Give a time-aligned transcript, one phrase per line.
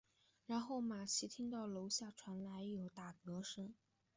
[0.47, 3.71] 然后玛琦听到楼下传来有打嗝声。